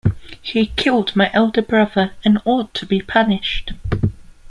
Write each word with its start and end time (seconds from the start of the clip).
He 0.41 0.65
killed 0.75 1.15
my 1.15 1.31
older 1.31 1.61
brother 1.61 2.13
and 2.25 2.39
ought 2.43 2.73
to 2.73 2.87
be 2.87 3.03
punished. 3.03 3.73